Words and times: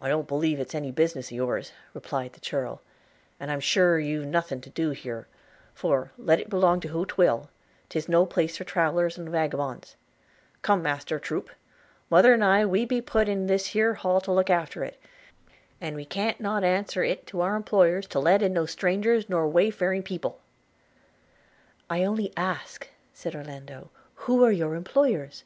'I 0.00 0.08
don't 0.08 0.26
believe 0.28 0.56
'tis 0.56 0.74
any 0.74 0.90
business 0.90 1.26
of 1.26 1.32
yours,' 1.32 1.72
replied 1.92 2.32
the 2.32 2.40
churl, 2.40 2.80
'and 3.38 3.50
I'm 3.52 3.60
sure 3.60 3.98
you've 3.98 4.24
nothing 4.24 4.62
to 4.62 4.70
do 4.70 4.92
here; 4.92 5.28
for, 5.74 6.10
let 6.16 6.40
it 6.40 6.48
belong 6.48 6.80
to 6.80 6.88
who 6.88 7.04
'twill– 7.04 7.50
'tis 7.90 8.08
no 8.08 8.24
place 8.24 8.56
for 8.56 8.64
travelers 8.64 9.18
and 9.18 9.28
wagabons– 9.28 9.96
Come, 10.62 10.80
master, 10.80 11.18
troop! 11.18 11.50
mother 12.08 12.32
and 12.32 12.42
I 12.42 12.64
we 12.64 12.86
be 12.86 13.02
put 13.02 13.28
in 13.28 13.46
this 13.46 13.66
here 13.66 13.92
Hall 13.92 14.22
to 14.22 14.32
look 14.32 14.48
after 14.48 14.84
it, 14.84 14.98
and 15.82 15.94
we 15.96 16.06
can't 16.06 16.40
not 16.40 16.64
answer 16.64 17.04
it 17.04 17.26
to 17.26 17.42
our 17.42 17.56
employers 17.56 18.06
to 18.06 18.20
let 18.20 18.40
in 18.40 18.54
no 18.54 18.64
strangers 18.64 19.28
nor 19.28 19.46
wayfaring 19.48 20.02
people.' 20.02 20.40
'I 21.90 22.04
only 22.04 22.32
ask,' 22.38 22.88
said 23.12 23.36
Orlando, 23.36 23.90
'who 24.14 24.42
are 24.42 24.50
your 24.50 24.74
employers? 24.76 25.44